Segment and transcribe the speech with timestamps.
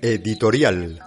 [0.00, 0.98] Editorial.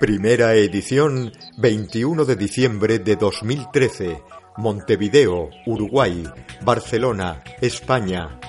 [0.00, 4.22] Primera edición, 21 de diciembre de 2013.
[4.56, 6.24] Montevideo, Uruguay,
[6.62, 8.40] Barcelona, España.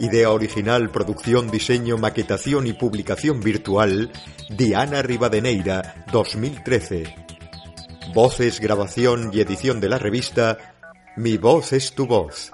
[0.00, 4.10] Idea original, producción, diseño, maquetación y publicación virtual,
[4.48, 7.14] Diana Rivadeneira, 2013.
[8.14, 10.79] Voces, grabación y edición de la revista
[11.20, 12.50] Mi voz es tu voz.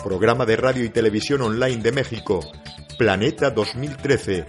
[0.02, 2.40] Programa de radio y televisión online de México,
[2.96, 4.46] Planeta 2013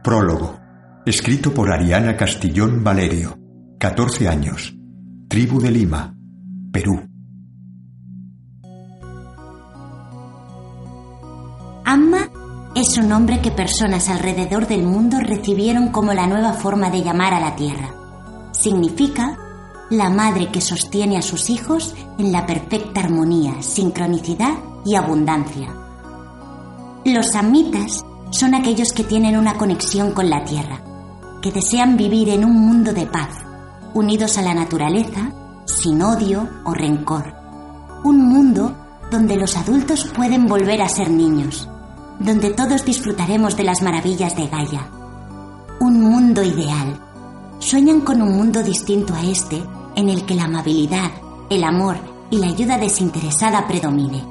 [0.04, 0.60] Prólogo.
[1.06, 3.38] Escrito por Ariana Castillón Valerio.
[3.80, 4.74] 14 años.
[5.28, 6.16] Tribu de Lima,
[6.72, 7.08] Perú.
[11.86, 12.30] Amma
[12.76, 17.36] es un nombre que personas alrededor del mundo recibieron como la nueva forma de llamar
[17.36, 17.94] a la tierra.
[18.54, 19.38] Significa
[19.92, 25.70] la madre que sostiene a sus hijos en la perfecta armonía, sincronicidad y abundancia.
[27.06, 30.82] Los amitas son aquellos que tienen una conexión con la tierra,
[31.42, 33.30] que desean vivir en un mundo de paz,
[33.94, 35.32] unidos a la naturaleza,
[35.66, 37.36] sin odio o rencor.
[38.04, 38.76] Un mundo
[39.12, 41.68] donde los adultos pueden volver a ser niños,
[42.20, 44.88] donde todos disfrutaremos de las maravillas de Gaia.
[45.80, 47.00] Un mundo ideal.
[47.60, 49.62] Sueñan con un mundo distinto a este,
[49.96, 51.12] en el que la amabilidad,
[51.50, 51.98] el amor
[52.30, 54.24] y la ayuda desinteresada predomine.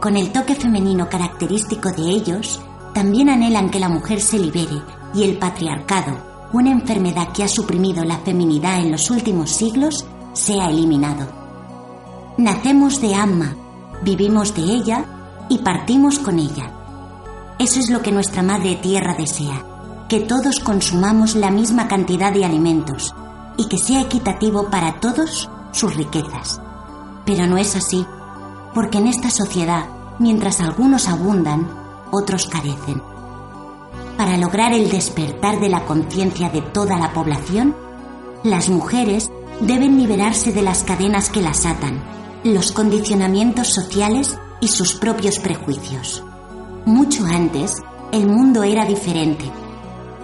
[0.00, 2.60] Con el toque femenino característico de ellos,
[2.94, 4.82] también anhelan que la mujer se libere
[5.14, 6.16] y el patriarcado,
[6.52, 10.04] una enfermedad que ha suprimido la feminidad en los últimos siglos,
[10.34, 11.26] sea eliminado.
[12.36, 13.56] Nacemos de Amma,
[14.02, 15.04] vivimos de ella
[15.48, 16.70] y partimos con ella.
[17.58, 19.64] Eso es lo que nuestra Madre Tierra desea,
[20.08, 23.14] que todos consumamos la misma cantidad de alimentos
[23.56, 26.60] y que sea equitativo para todos sus riquezas.
[27.24, 28.04] Pero no es así,
[28.74, 29.86] porque en esta sociedad,
[30.18, 31.81] mientras algunos abundan,
[32.12, 33.02] otros carecen.
[34.16, 37.74] Para lograr el despertar de la conciencia de toda la población,
[38.44, 42.02] las mujeres deben liberarse de las cadenas que las atan,
[42.44, 46.22] los condicionamientos sociales y sus propios prejuicios.
[46.84, 47.82] Mucho antes,
[48.12, 49.44] el mundo era diferente.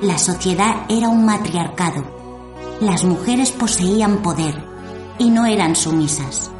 [0.02, 2.04] La sociedad era un matriarcado.
[2.80, 4.62] Las mujeres poseían poder
[5.18, 6.50] y no eran sumisas.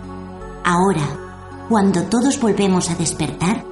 [0.65, 1.03] Ahora,
[1.69, 3.65] cuando todos volvemos a despertar,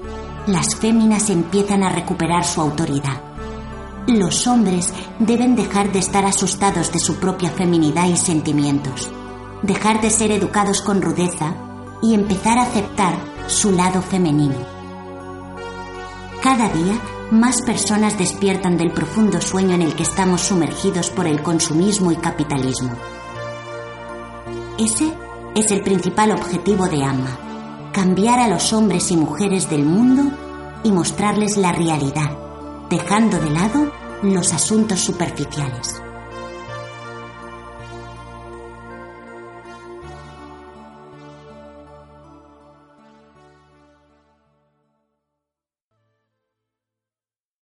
[0.46, 3.20] las féminas empiezan a recuperar su autoridad.
[4.06, 9.10] Los hombres deben dejar de estar asustados de su propia feminidad y sentimientos,
[9.62, 11.54] dejar de ser educados con rudeza
[12.00, 13.14] y empezar a aceptar
[13.48, 14.54] su lado femenino.
[16.42, 16.94] Cada día,
[17.32, 22.16] más personas despiertan del profundo sueño en el que estamos sumergidos por el consumismo y
[22.16, 22.92] capitalismo.
[24.78, 25.12] Ese
[25.56, 27.45] es el principal objetivo de AMA,
[27.96, 30.30] cambiar a los hombres y mujeres del mundo
[30.84, 32.30] y mostrarles la realidad,
[32.90, 33.90] dejando de lado
[34.22, 36.02] los asuntos superficiales.